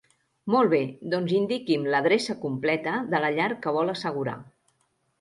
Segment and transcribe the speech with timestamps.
[0.53, 0.79] Molt bé,
[1.15, 4.39] doncs indiqui'm l'adreça completa de la llar que vol assegurar.